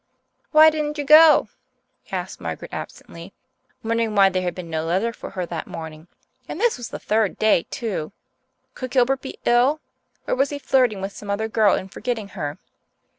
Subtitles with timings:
[0.51, 1.47] "Why didn't you go?"
[2.11, 3.33] asked Margaret absently,
[3.83, 6.07] wondering why there had been no letter for her that morning
[6.47, 8.11] and this was the third day too!
[8.73, 9.79] Could Gilbert be ill?
[10.25, 12.57] Or was he flirting with some other girl and forgetting her?